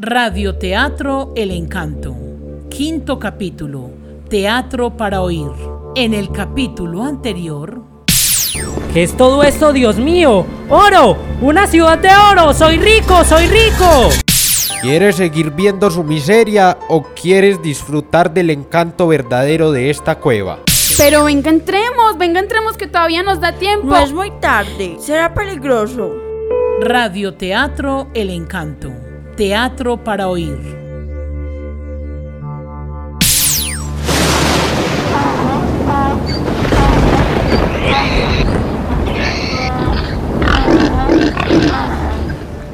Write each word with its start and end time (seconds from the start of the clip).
Radioteatro 0.00 1.32
El 1.34 1.50
Encanto. 1.50 2.14
Quinto 2.70 3.18
capítulo. 3.18 3.90
Teatro 4.28 4.96
para 4.96 5.22
oír. 5.22 5.50
En 5.96 6.14
el 6.14 6.30
capítulo 6.30 7.02
anterior... 7.02 7.82
¿Qué 8.92 9.02
es 9.02 9.16
todo 9.16 9.42
esto, 9.42 9.72
Dios 9.72 9.96
mío? 9.96 10.46
¡Oro! 10.68 11.16
¡Una 11.40 11.66
ciudad 11.66 11.98
de 11.98 12.10
oro! 12.30 12.54
¡Soy 12.54 12.78
rico! 12.78 13.24
¡Soy 13.24 13.48
rico! 13.48 14.10
¿Quieres 14.80 15.16
seguir 15.16 15.50
viendo 15.50 15.90
su 15.90 16.04
miseria 16.04 16.78
o 16.88 17.02
quieres 17.02 17.60
disfrutar 17.60 18.32
del 18.32 18.50
encanto 18.50 19.08
verdadero 19.08 19.72
de 19.72 19.90
esta 19.90 20.20
cueva? 20.20 20.60
Pero 20.96 21.24
venga, 21.24 21.50
entremos, 21.50 22.16
venga, 22.16 22.38
entremos 22.38 22.76
que 22.76 22.86
todavía 22.86 23.24
nos 23.24 23.40
da 23.40 23.50
tiempo. 23.50 23.88
No 23.88 23.98
es 23.98 24.12
muy 24.12 24.30
tarde, 24.40 24.96
será 25.00 25.34
peligroso. 25.34 26.12
Radioteatro 26.82 28.06
El 28.14 28.30
Encanto. 28.30 28.92
Teatro 29.38 29.96
para 29.98 30.26
oír. 30.26 30.58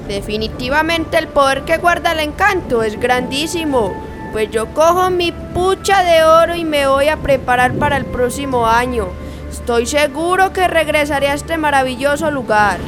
Definitivamente 0.09 1.19
el 1.19 1.29
poder 1.29 1.67
que 1.67 1.77
guarda 1.77 2.13
el 2.13 2.21
encanto 2.21 2.83
es 2.83 2.99
grandísimo. 2.99 3.93
Pues 4.33 4.51
yo 4.51 4.73
cojo 4.73 5.11
mi 5.11 5.33
pucha 5.33 6.03
de 6.03 6.25
oro 6.25 6.55
y 6.55 6.65
me 6.65 6.87
voy 6.87 7.09
a 7.09 7.19
preparar 7.19 7.75
para 7.75 7.99
el 7.99 8.07
próximo 8.07 8.67
año. 8.67 9.09
Estoy 9.51 9.85
seguro 9.85 10.55
que 10.55 10.67
regresaré 10.67 11.29
a 11.29 11.35
este 11.35 11.59
maravilloso 11.59 12.31
lugar. 12.31 12.79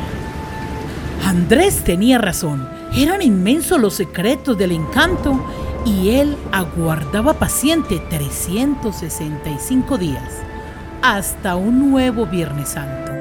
Andrés 1.27 1.85
tenía 1.85 2.17
razón. 2.17 2.76
Eran 2.97 3.21
inmensos 3.21 3.79
los 3.79 3.93
secretos 3.93 4.57
del 4.57 4.73
encanto 4.73 5.39
y 5.85 6.13
él 6.15 6.35
aguardaba 6.51 7.35
paciente 7.35 8.01
365 8.09 9.99
días 9.99 10.33
hasta 11.03 11.57
un 11.57 11.91
nuevo 11.91 12.25
Viernes 12.25 12.71
Santo. 12.71 13.13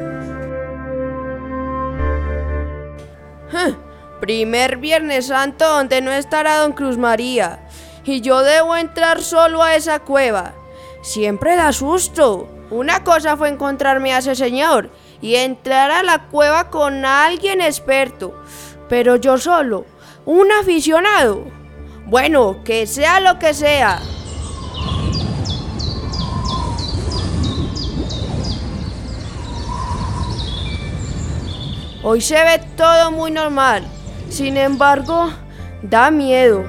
Primer 4.22 4.78
Viernes 4.78 5.28
Santo 5.28 5.68
donde 5.68 6.00
no 6.02 6.12
estará 6.12 6.60
Don 6.60 6.72
Cruz 6.72 6.98
María. 6.98 7.68
Y 8.06 8.22
yo 8.22 8.44
debo 8.44 8.78
entrar 8.78 9.22
solo 9.22 9.62
a 9.62 9.76
esa 9.76 10.00
cueva. 10.00 10.54
Siempre 11.02 11.58
da 11.58 11.74
susto. 11.74 12.48
Una 12.72 13.04
cosa 13.04 13.36
fue 13.36 13.50
encontrarme 13.50 14.14
a 14.14 14.20
ese 14.20 14.36
señor 14.36 14.90
y 15.22 15.36
entrar 15.36 15.92
a 15.92 16.02
la 16.02 16.28
cueva 16.28 16.70
con 16.70 17.06
alguien 17.06 17.62
experto. 17.62 18.34
Pero 18.88 19.16
yo 19.16 19.38
solo, 19.38 19.86
un 20.26 20.52
aficionado. 20.52 21.46
Bueno, 22.06 22.64
que 22.64 22.86
sea 22.86 23.20
lo 23.20 23.40
que 23.40 23.54
sea. 23.54 24.00
Hoy 32.04 32.22
se 32.22 32.36
ve 32.36 32.62
todo 32.78 33.12
muy 33.12 33.32
normal. 33.32 33.84
Sin 34.30 34.58
embargo, 34.58 35.32
da 35.82 36.12
miedo. 36.12 36.64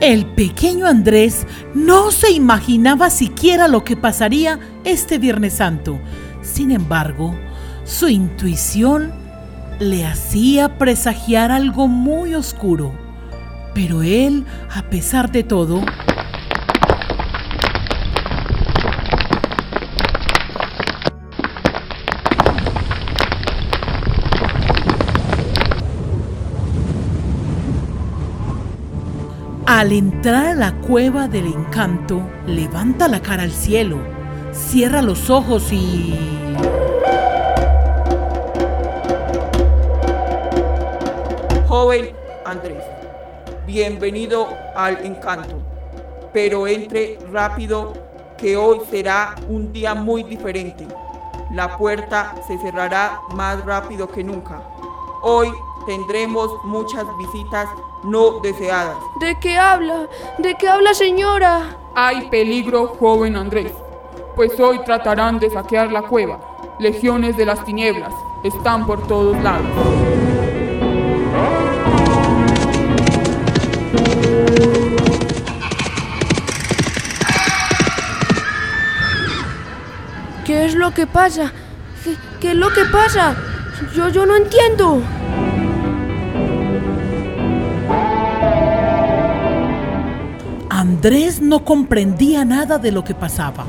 El 0.00 0.26
pequeño 0.26 0.86
Andrés 0.86 1.46
no 1.74 2.10
se 2.10 2.32
imaginaba 2.32 3.10
siquiera 3.10 3.68
lo 3.68 3.84
que 3.84 3.96
pasaría 3.96 4.58
este 4.82 5.18
Viernes 5.18 5.54
Santo. 5.54 6.00
Sin 6.42 6.72
embargo, 6.72 7.36
su 7.84 8.08
intuición 8.08 9.12
le 9.78 10.04
hacía 10.04 10.76
presagiar 10.78 11.50
algo 11.50 11.88
muy 11.88 12.34
oscuro. 12.34 12.92
Pero 13.74 14.02
él, 14.02 14.44
a 14.74 14.82
pesar 14.82 15.30
de 15.30 15.42
todo, 15.44 15.82
Al 29.66 29.92
entrar 29.92 30.46
a 30.46 30.54
la 30.54 30.72
cueva 30.80 31.28
del 31.28 31.46
encanto, 31.46 32.28
levanta 32.48 33.06
la 33.06 33.20
cara 33.20 33.44
al 33.44 33.52
cielo, 33.52 33.98
cierra 34.50 35.02
los 35.02 35.30
ojos 35.30 35.72
y... 35.72 36.16
Joven 41.68 42.16
Andrés, 42.46 42.82
bienvenido 43.66 44.48
al 44.74 45.04
encanto, 45.04 45.56
pero 46.32 46.66
entre 46.66 47.18
rápido 47.30 47.92
que 48.38 48.56
hoy 48.56 48.80
será 48.90 49.34
un 49.50 49.70
día 49.70 49.94
muy 49.94 50.22
diferente. 50.22 50.88
La 51.52 51.76
puerta 51.76 52.34
se 52.46 52.56
cerrará 52.60 53.20
más 53.34 53.62
rápido 53.66 54.08
que 54.08 54.24
nunca. 54.24 54.62
Hoy 55.20 55.52
tendremos 55.84 56.50
muchas 56.64 57.04
visitas 57.18 57.68
no 58.02 58.40
deseadas. 58.40 58.96
¿De 59.20 59.38
qué 59.38 59.58
habla? 59.58 60.08
¿De 60.38 60.54
qué 60.54 60.68
habla 60.70 60.94
señora? 60.94 61.76
Hay 61.94 62.30
peligro, 62.30 62.96
joven 62.98 63.36
Andrés, 63.36 63.72
pues 64.34 64.58
hoy 64.58 64.78
tratarán 64.86 65.38
de 65.38 65.50
saquear 65.50 65.92
la 65.92 66.00
cueva. 66.00 66.40
Legiones 66.78 67.36
de 67.36 67.44
las 67.44 67.62
tinieblas 67.66 68.14
están 68.42 68.86
por 68.86 69.06
todos 69.06 69.36
lados. 69.42 69.66
¿Qué 80.48 80.64
es 80.64 80.74
lo 80.74 80.94
que 80.94 81.06
pasa? 81.06 81.52
¿Qué, 82.40 82.52
es 82.52 82.56
lo 82.56 82.70
que 82.70 82.86
pasa? 82.90 83.36
Yo, 83.94 84.08
yo 84.08 84.24
no 84.24 84.34
entiendo. 84.34 85.02
Andrés 90.70 91.42
no 91.42 91.66
comprendía 91.66 92.46
nada 92.46 92.78
de 92.78 92.92
lo 92.92 93.04
que 93.04 93.14
pasaba, 93.14 93.66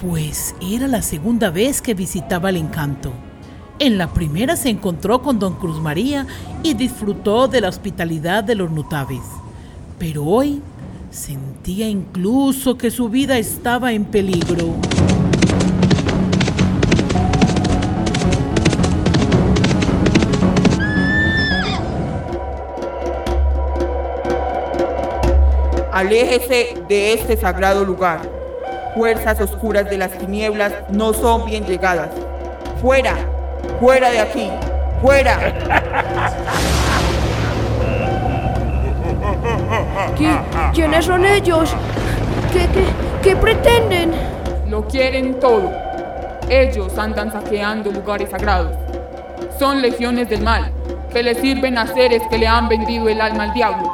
pues 0.00 0.54
era 0.62 0.88
la 0.88 1.02
segunda 1.02 1.50
vez 1.50 1.82
que 1.82 1.92
visitaba 1.92 2.48
el 2.48 2.56
encanto. 2.56 3.12
En 3.78 3.98
la 3.98 4.10
primera 4.14 4.56
se 4.56 4.70
encontró 4.70 5.20
con 5.20 5.38
don 5.38 5.56
Cruz 5.56 5.82
María 5.82 6.26
y 6.62 6.72
disfrutó 6.72 7.46
de 7.46 7.60
la 7.60 7.68
hospitalidad 7.68 8.42
de 8.42 8.54
los 8.54 8.70
notables. 8.70 9.20
Pero 9.98 10.24
hoy 10.24 10.62
sentía 11.10 11.90
incluso 11.90 12.78
que 12.78 12.90
su 12.90 13.10
vida 13.10 13.36
estaba 13.36 13.92
en 13.92 14.06
peligro. 14.06 14.76
Aléjese 26.04 26.76
de 26.88 27.12
este 27.12 27.36
sagrado 27.36 27.84
lugar. 27.84 28.20
Fuerzas 28.96 29.38
oscuras 29.38 29.84
de 29.90 29.98
las 29.98 30.12
tinieblas 30.12 30.72
no 30.88 31.12
son 31.12 31.44
bien 31.44 31.66
llegadas. 31.66 32.08
Fuera, 32.80 33.12
fuera 33.78 34.10
de 34.10 34.20
aquí, 34.20 34.50
fuera. 35.02 35.38
¿Qui- 40.16 40.72
¿Quiénes 40.72 41.04
son 41.04 41.26
ellos? 41.26 41.70
¿Qué, 42.50 42.60
qué, 42.72 42.84
qué 43.22 43.36
pretenden? 43.36 44.12
Lo 44.68 44.86
quieren 44.86 45.38
todo. 45.38 45.70
Ellos 46.48 46.96
andan 46.96 47.30
saqueando 47.30 47.90
lugares 47.92 48.30
sagrados. 48.30 48.72
Son 49.58 49.82
legiones 49.82 50.30
del 50.30 50.40
mal, 50.42 50.72
que 51.12 51.22
le 51.22 51.34
sirven 51.34 51.76
a 51.76 51.86
seres 51.86 52.22
que 52.30 52.38
le 52.38 52.46
han 52.46 52.68
vendido 52.70 53.06
el 53.10 53.20
alma 53.20 53.44
al 53.44 53.52
diablo, 53.52 53.92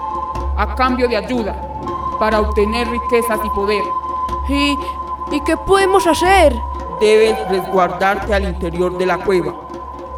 a 0.56 0.72
cambio 0.76 1.08
de 1.08 1.16
ayuda, 1.16 1.54
para 2.18 2.40
obtener 2.40 2.88
riquezas 2.88 3.38
y 3.44 3.50
poder. 3.50 3.82
¿Y, 4.48 4.76
¿Y 5.32 5.40
qué 5.44 5.56
podemos 5.56 6.06
hacer? 6.06 6.54
Debes 7.00 7.36
resguardarte 7.48 8.32
al 8.34 8.44
interior 8.44 8.96
de 8.96 9.06
la 9.06 9.18
cueva. 9.18 9.54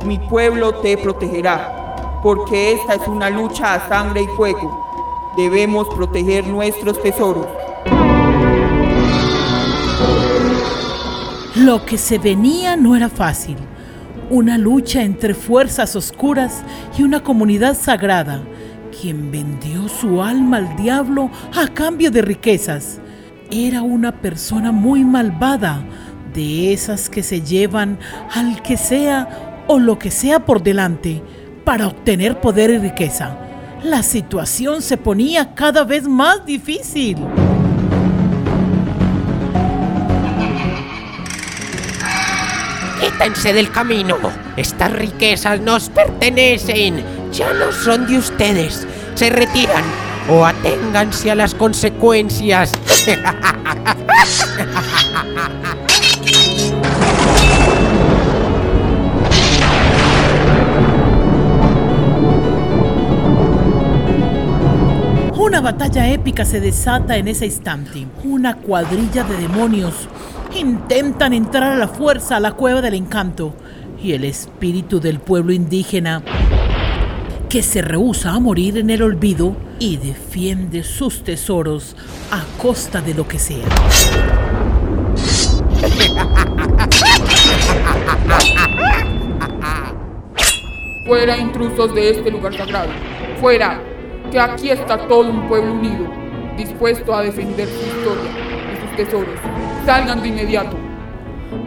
Mi 0.05 0.19
pueblo 0.19 0.75
te 0.77 0.97
protegerá, 0.97 2.21
porque 2.23 2.73
esta 2.73 2.95
es 2.95 3.09
una 3.09 3.31
lucha 3.31 3.75
a 3.75 3.89
sangre 3.89 4.23
y 4.23 4.29
fuego. 4.29 4.87
Debemos 5.37 5.89
proteger 5.89 6.47
nuestros 6.47 7.01
tesoros. 7.03 7.47
Lo 11.57 11.85
que 11.85 11.99
se 11.99 12.19
venía 12.19 12.77
no 12.77 12.95
era 12.95 13.09
fácil. 13.09 13.57
Una 14.31 14.57
lucha 14.57 15.03
entre 15.03 15.35
fuerzas 15.35 15.97
oscuras 15.97 16.63
y 16.97 17.03
una 17.03 17.25
comunidad 17.25 17.77
sagrada, 17.77 18.43
quien 19.01 19.31
vendió 19.31 19.89
su 19.89 20.23
alma 20.23 20.59
al 20.59 20.77
diablo 20.77 21.31
a 21.55 21.69
cambio 21.69 22.11
de 22.11 22.23
riquezas. 22.23 23.01
Era 23.51 23.83
una 23.83 24.21
persona 24.21 24.73
muy 24.73 25.05
malvada, 25.05 25.85
de 26.35 26.73
esas 26.73 27.09
que 27.09 27.23
se 27.23 27.41
llevan 27.41 27.99
al 28.35 28.63
que 28.63 28.77
sea 28.77 29.65
o 29.67 29.79
lo 29.79 29.99
que 29.99 30.11
sea 30.11 30.45
por 30.45 30.63
delante 30.63 31.23
para 31.65 31.87
obtener 31.87 32.41
poder 32.41 32.71
y 32.71 32.79
riqueza. 32.79 33.37
La 33.83 34.03
situación 34.03 34.83
se 34.83 34.97
ponía 34.97 35.55
cada 35.55 35.85
vez 35.85 36.07
más 36.07 36.45
difícil. 36.45 37.17
Quítense 43.01 43.53
del 43.53 43.71
camino. 43.71 44.17
Estas 44.57 44.93
riquezas 44.93 45.61
nos 45.61 45.89
pertenecen. 45.89 47.18
Ya 47.39 47.55
no 47.55 47.71
son 47.71 48.09
de 48.09 48.19
ustedes. 48.19 48.85
Se 49.15 49.31
retiran 49.31 49.85
o 50.29 50.45
aténganse 50.45 51.31
a 51.31 51.37
las 51.37 51.55
consecuencias. 51.55 52.73
Una 65.37 65.61
batalla 65.61 66.09
épica 66.09 66.45
se 66.45 66.59
desata 66.59 67.19
en 67.19 67.29
ese 67.29 67.47
instante. 67.47 68.09
Una 68.25 68.57
cuadrilla 68.57 69.23
de 69.23 69.37
demonios 69.37 70.09
intentan 70.59 71.33
entrar 71.33 71.75
a 71.75 71.77
la 71.77 71.87
fuerza 71.87 72.39
a 72.39 72.41
la 72.41 72.55
cueva 72.55 72.83
del 72.83 72.95
encanto 72.95 73.55
y 74.03 74.15
el 74.15 74.25
espíritu 74.25 74.99
del 74.99 75.21
pueblo 75.21 75.53
indígena 75.53 76.25
que 77.49 77.63
se 77.63 77.81
rehúsa 77.81 78.33
a 78.33 78.41
morir 78.41 78.77
en 78.77 78.91
el 78.91 79.03
olvido 79.03 79.57
y 79.79 79.97
defiende 79.97 80.83
sus 80.83 81.25
tesoros 81.25 81.97
a 82.31 82.45
costa 82.61 83.01
de 83.01 83.15
lo 83.15 83.27
que 83.27 83.39
sea. 83.39 83.65
Fuera 91.07 91.39
intrusos 91.39 91.95
de 91.95 92.11
este 92.11 92.31
lugar 92.31 92.55
sagrado. 92.55 92.91
Fuera, 93.41 93.81
que 94.31 94.39
aquí 94.39 94.69
está 94.69 94.99
todo 95.09 95.31
un 95.31 95.49
pueblo 95.49 95.73
unido, 95.73 96.07
dispuesto 96.59 97.15
a 97.15 97.23
defender 97.23 97.67
su 97.67 97.81
historia 97.87 98.31
y 98.75 98.81
sus 98.87 98.97
tesoros. 98.97 99.39
Salgan 99.87 100.21
de 100.21 100.29
inmediato. 100.29 100.88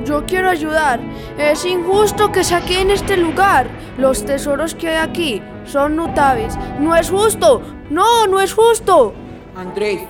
Yo 0.06 0.26
quiero 0.26 0.50
ayudar. 0.50 1.00
Es 1.38 1.66
injusto 1.66 2.32
que 2.32 2.44
saquen 2.44 2.92
este 2.92 3.18
lugar. 3.18 3.68
Los 3.98 4.26
tesoros 4.26 4.74
que 4.74 4.90
hay 4.90 4.98
aquí 4.98 5.42
son 5.66 5.96
notables. 5.96 6.58
No 6.80 6.96
es 6.96 7.10
justo. 7.10 7.62
No, 7.90 8.28
no 8.28 8.40
es 8.40 8.54
justo. 8.54 9.14
Andrés, 9.56 10.02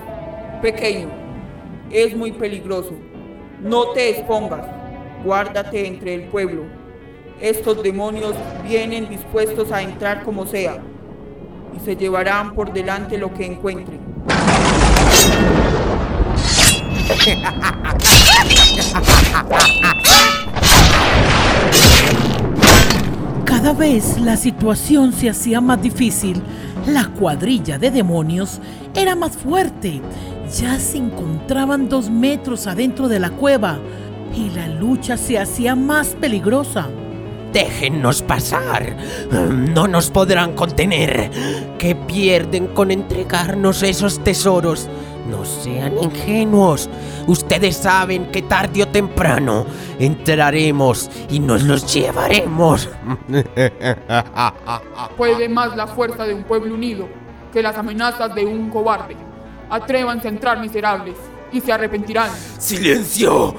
pequeño, 0.61 1.09
es 1.89 2.15
muy 2.15 2.31
peligroso. 2.31 2.93
No 3.59 3.89
te 3.91 4.09
expongas. 4.09 4.65
Guárdate 5.23 5.88
entre 5.88 6.15
el 6.15 6.23
pueblo. 6.23 6.63
Estos 7.39 7.81
demonios 7.81 8.35
vienen 8.63 9.09
dispuestos 9.09 9.71
a 9.71 9.81
entrar 9.81 10.23
como 10.23 10.45
sea 10.45 10.77
y 11.75 11.79
se 11.79 11.95
llevarán 11.95 12.53
por 12.53 12.71
delante 12.71 13.17
lo 13.17 13.33
que 13.33 13.45
encuentren. 13.45 14.11
La 23.81 24.38
situación 24.38 25.12
se 25.12 25.28
hacía 25.28 25.60
más 25.60 25.81
difícil. 25.81 26.39
La 26.86 27.07
cuadrilla 27.07 27.80
de 27.80 27.89
demonios 27.89 28.60
era 28.94 29.16
más 29.16 29.36
fuerte. 29.36 30.01
Ya 30.56 30.78
se 30.78 30.98
encontraban 30.98 31.89
dos 31.89 32.07
metros 32.07 32.68
adentro 32.68 33.07
de 33.07 33.18
la 33.18 33.31
cueva 33.31 33.80
y 34.36 34.51
la 34.51 34.68
lucha 34.68 35.18
se 35.18 35.39
hacía 35.39 35.75
más 35.75 36.10
peligrosa. 36.10 36.89
Déjennos 37.54 38.22
pasar. 38.22 38.98
No 39.50 39.88
nos 39.88 40.12
podrán 40.12 40.54
contener. 40.54 41.31
¿Qué 41.80 41.95
pierden 41.95 42.68
con 42.68 42.92
entregarnos 42.92 43.81
esos 43.81 44.24
tesoros? 44.24 44.89
No 45.27 45.45
sean 45.45 45.97
ingenuos. 46.01 46.89
Ustedes 47.27 47.77
saben 47.77 48.31
que 48.31 48.41
tarde 48.41 48.83
o 48.83 48.88
temprano 48.88 49.65
entraremos 50.00 51.09
y 51.29 51.39
nos 51.39 51.63
los 51.63 51.94
llevaremos. 51.94 52.89
Puede 55.18 55.50
más 55.50 55.75
la 55.75 55.88
fuerza 55.88 56.25
de 56.25 56.33
un 56.33 56.44
pueblo 56.44 56.73
unido 56.73 57.07
que 57.53 57.62
las 57.62 57.77
amenazas 57.77 58.33
de 58.33 58.45
un 58.45 58.69
cobarde. 58.69 59.15
Atrévanse 59.69 60.27
a 60.27 60.31
entrar 60.31 60.59
miserables 60.59 61.15
y 61.51 61.62
se 61.62 61.71
arrepentirán. 61.71 62.29
¡Silencio! 62.57 63.53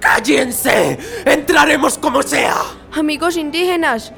¡Cállense! 0.00 0.98
¡Entraremos 1.24 1.98
como 1.98 2.22
sea! 2.22 2.56
Amigos 2.92 3.36
indígenas, 3.36 4.12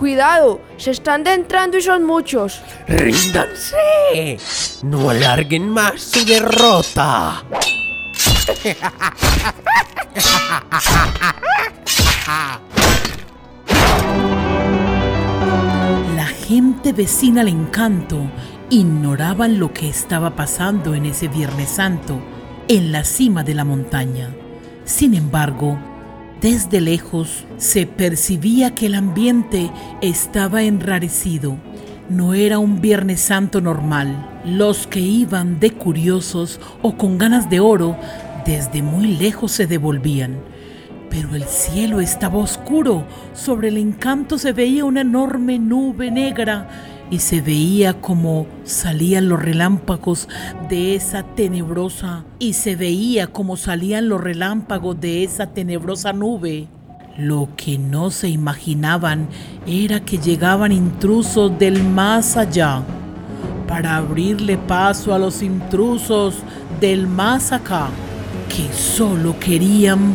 cuidado, 0.00 0.62
se 0.78 0.92
están 0.92 1.26
entrando 1.26 1.76
y 1.76 1.82
son 1.82 2.06
muchos. 2.06 2.62
¡Ríndanse! 2.88 4.38
No 4.82 5.10
alarguen 5.10 5.68
más 5.68 6.00
su 6.00 6.24
derrota. 6.24 7.44
La 16.16 16.26
gente 16.48 16.94
vecina 16.94 17.42
al 17.42 17.48
encanto 17.48 18.22
ignoraban 18.70 19.60
lo 19.60 19.70
que 19.74 19.90
estaba 19.90 20.34
pasando 20.34 20.94
en 20.94 21.04
ese 21.04 21.28
Viernes 21.28 21.68
Santo 21.68 22.18
en 22.68 22.90
la 22.90 23.04
cima 23.04 23.44
de 23.44 23.52
la 23.52 23.64
montaña. 23.64 24.30
Sin 24.86 25.12
embargo, 25.12 25.78
desde 26.40 26.80
lejos 26.80 27.44
se 27.58 27.86
percibía 27.86 28.74
que 28.74 28.86
el 28.86 28.94
ambiente 28.94 29.70
estaba 30.00 30.62
enrarecido. 30.62 31.58
No 32.08 32.34
era 32.34 32.58
un 32.58 32.80
Viernes 32.80 33.20
Santo 33.20 33.60
normal. 33.60 34.40
Los 34.44 34.86
que 34.86 35.00
iban 35.00 35.60
de 35.60 35.72
curiosos 35.72 36.58
o 36.82 36.96
con 36.96 37.18
ganas 37.18 37.50
de 37.50 37.60
oro 37.60 37.96
desde 38.46 38.82
muy 38.82 39.16
lejos 39.18 39.52
se 39.52 39.66
devolvían. 39.66 40.38
Pero 41.10 41.34
el 41.34 41.44
cielo 41.44 42.00
estaba 42.00 42.38
oscuro. 42.38 43.04
Sobre 43.34 43.68
el 43.68 43.76
encanto 43.76 44.38
se 44.38 44.52
veía 44.52 44.84
una 44.84 45.02
enorme 45.02 45.58
nube 45.58 46.10
negra 46.10 46.68
y 47.10 47.18
se 47.18 47.40
veía 47.40 48.00
como 48.00 48.46
salían 48.64 49.28
los 49.28 49.42
relámpagos 49.42 50.28
de 50.68 50.94
esa 50.94 51.24
tenebrosa 51.24 52.24
y 52.38 52.52
se 52.52 52.76
veía 52.76 53.26
como 53.26 53.56
salían 53.56 54.08
los 54.08 54.20
relámpagos 54.20 55.00
de 55.00 55.24
esa 55.24 55.48
tenebrosa 55.48 56.12
nube. 56.12 56.68
Lo 57.18 57.48
que 57.56 57.76
no 57.76 58.10
se 58.10 58.28
imaginaban 58.28 59.28
era 59.66 60.00
que 60.00 60.18
llegaban 60.18 60.72
intrusos 60.72 61.58
del 61.58 61.82
más 61.82 62.36
allá 62.36 62.82
para 63.66 63.96
abrirle 63.96 64.56
paso 64.56 65.12
a 65.12 65.18
los 65.18 65.42
intrusos 65.42 66.36
del 66.80 67.06
más 67.06 67.52
acá 67.52 67.88
que 68.48 68.72
solo 68.72 69.38
querían 69.38 70.14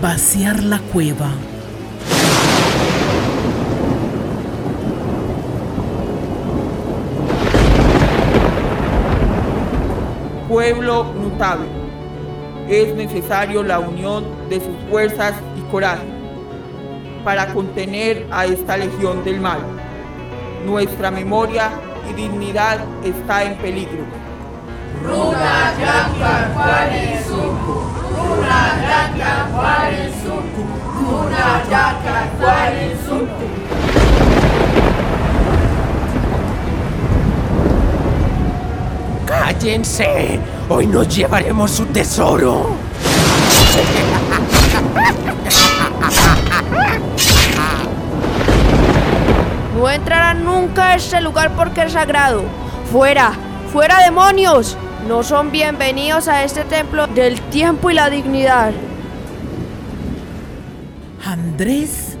vaciar 0.00 0.62
la 0.62 0.78
cueva. 0.78 1.30
Pueblo 10.72 11.02
notable. 11.02 11.66
Es 12.68 12.94
necesario 12.94 13.64
la 13.64 13.80
unión 13.80 14.24
de 14.48 14.60
sus 14.60 14.76
fuerzas 14.88 15.34
y 15.56 15.62
coraje 15.62 16.06
para 17.24 17.52
contener 17.52 18.28
a 18.30 18.44
esta 18.44 18.76
legión 18.76 19.24
del 19.24 19.40
mal. 19.40 19.58
Nuestra 20.64 21.10
memoria 21.10 21.72
y 22.08 22.12
dignidad 22.12 22.78
está 23.02 23.42
en 23.42 23.56
peligro. 23.56 24.04
¡Cállense! 39.60 40.40
Hoy 40.70 40.86
nos 40.86 41.14
llevaremos 41.14 41.70
su 41.70 41.84
tesoro. 41.84 42.76
No 49.76 49.90
entrarán 49.90 50.44
nunca 50.44 50.88
a 50.88 50.94
este 50.94 51.20
lugar 51.20 51.54
porque 51.54 51.82
es 51.82 51.92
sagrado. 51.92 52.44
Fuera, 52.90 53.32
fuera 53.70 54.02
demonios. 54.02 54.78
No 55.06 55.22
son 55.22 55.52
bienvenidos 55.52 56.26
a 56.28 56.42
este 56.42 56.64
templo 56.64 57.06
del 57.08 57.38
tiempo 57.50 57.90
y 57.90 57.94
la 57.94 58.08
dignidad. 58.08 58.72
Andrés 61.22 62.16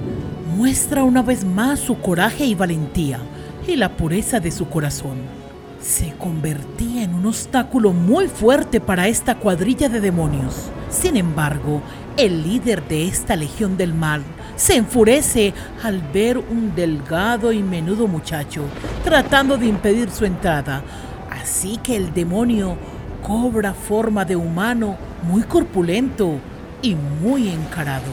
muestra 0.58 1.04
una 1.04 1.22
vez 1.22 1.46
más 1.46 1.80
su 1.80 1.98
coraje 2.00 2.44
y 2.44 2.54
valentía 2.54 3.18
y 3.66 3.76
la 3.76 3.88
pureza 3.96 4.40
de 4.40 4.50
su 4.50 4.68
corazón. 4.68 5.39
Se 5.82 6.12
convertía 6.12 7.04
en 7.04 7.14
un 7.14 7.26
obstáculo 7.26 7.92
muy 7.92 8.28
fuerte 8.28 8.80
para 8.80 9.08
esta 9.08 9.36
cuadrilla 9.36 9.88
de 9.88 10.00
demonios. 10.00 10.70
Sin 10.90 11.16
embargo, 11.16 11.80
el 12.18 12.42
líder 12.42 12.86
de 12.86 13.08
esta 13.08 13.34
legión 13.34 13.78
del 13.78 13.94
mal 13.94 14.22
se 14.56 14.76
enfurece 14.76 15.54
al 15.82 16.02
ver 16.12 16.36
un 16.36 16.74
delgado 16.74 17.50
y 17.50 17.62
menudo 17.62 18.06
muchacho 18.06 18.64
tratando 19.04 19.56
de 19.56 19.66
impedir 19.66 20.10
su 20.10 20.26
entrada. 20.26 20.82
Así 21.30 21.78
que 21.78 21.96
el 21.96 22.12
demonio 22.12 22.76
cobra 23.22 23.72
forma 23.72 24.26
de 24.26 24.36
humano 24.36 24.96
muy 25.22 25.42
corpulento 25.44 26.34
y 26.82 26.94
muy 26.94 27.48
encarado. 27.48 28.12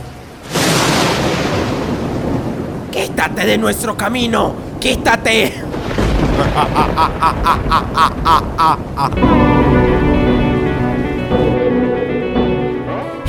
¡Quítate 2.92 3.46
de 3.46 3.58
nuestro 3.58 3.98
camino! 3.98 4.54
¡Quítate! 4.80 5.77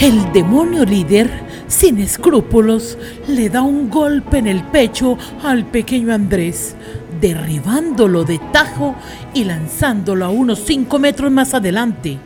El 0.01 0.33
demonio 0.33 0.85
líder, 0.85 1.29
sin 1.67 1.99
escrúpulos, 1.99 2.97
le 3.27 3.51
da 3.51 3.63
un 3.63 3.91
golpe 3.91 4.39
en 4.39 4.47
el 4.47 4.63
pecho 4.63 5.19
al 5.43 5.67
pequeño 5.67 6.15
Andrés, 6.15 6.77
derribándolo 7.21 8.25
de 8.25 8.39
tajo 8.53 8.95
y 9.35 9.45
lanzándolo 9.45 10.25
a 10.25 10.31
unos 10.31 10.61
5 10.61 10.99
metros 10.99 11.33
más 11.33 11.53
adelante, 11.55 12.19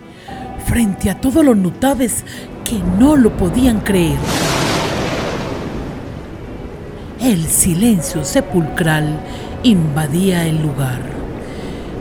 frente 0.66 1.10
a 1.10 1.20
todos 1.20 1.44
los 1.44 1.56
notables 1.56 2.24
que 2.64 2.78
no 2.98 3.16
lo 3.16 3.36
podían 3.36 3.80
creer. 3.80 4.18
El 7.20 7.46
silencio 7.46 8.24
sepulcral 8.24 9.18
invadía 9.62 10.46
el 10.46 10.60
lugar. 10.62 11.00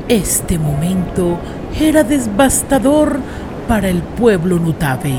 Este 0.08 0.58
momento 0.58 1.38
era 1.80 2.04
devastador 2.04 3.20
para 3.68 3.90
el 3.90 4.02
pueblo 4.02 4.60
nutable, 4.60 5.14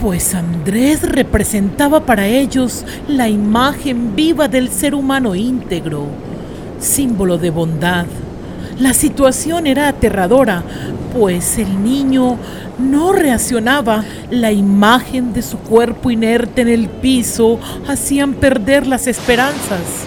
pues 0.00 0.34
Andrés 0.34 1.02
representaba 1.02 2.04
para 2.04 2.26
ellos 2.26 2.84
la 3.08 3.28
imagen 3.28 4.14
viva 4.14 4.48
del 4.48 4.68
ser 4.68 4.94
humano 4.94 5.34
íntegro, 5.34 6.06
símbolo 6.78 7.38
de 7.38 7.50
bondad. 7.50 8.06
La 8.78 8.92
situación 8.92 9.66
era 9.66 9.88
aterradora, 9.88 10.62
pues 11.18 11.56
el 11.56 11.82
niño 11.82 12.36
no 12.78 13.12
reaccionaba. 13.12 14.04
La 14.30 14.52
imagen 14.52 15.32
de 15.32 15.40
su 15.40 15.58
cuerpo 15.58 16.10
inerte 16.10 16.60
en 16.60 16.68
el 16.68 16.88
piso 16.90 17.58
hacían 17.88 18.34
perder 18.34 18.86
las 18.86 19.06
esperanzas. 19.06 20.06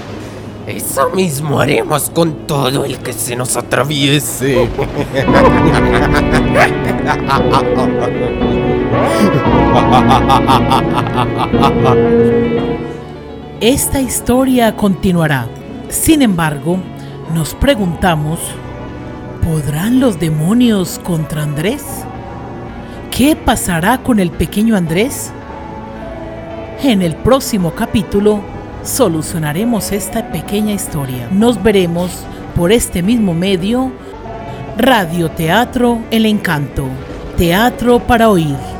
Eso 0.70 1.10
mismo 1.10 1.60
haremos 1.60 2.12
con 2.12 2.46
todo 2.46 2.86
el 2.86 3.00
que 3.00 3.12
se 3.12 3.36
nos 3.36 3.58
atraviese. 3.58 4.70
Esta 13.60 14.00
historia 14.00 14.76
continuará. 14.76 15.48
Sin 15.90 16.22
embargo, 16.22 16.78
nos 17.34 17.56
preguntamos, 17.56 18.40
¿podrán 19.44 20.00
los 20.00 20.20
demonios 20.20 21.00
contra 21.00 21.42
Andrés? 21.42 21.84
¿Qué 23.10 23.36
pasará 23.36 24.04
con 24.04 24.20
el 24.20 24.30
pequeño 24.30 24.76
Andrés? 24.76 25.32
En 26.84 27.02
el 27.02 27.16
próximo 27.16 27.72
capítulo 27.72 28.59
solucionaremos 28.90 29.92
esta 29.92 30.32
pequeña 30.32 30.74
historia. 30.74 31.30
Nos 31.32 31.62
veremos 31.62 32.12
por 32.56 32.72
este 32.72 33.02
mismo 33.02 33.34
medio, 33.34 33.92
Radio 34.78 35.30
Teatro 35.30 36.00
El 36.12 36.26
Encanto, 36.26 36.88
Teatro 37.38 38.00
para 38.00 38.30
Oír. 38.30 38.79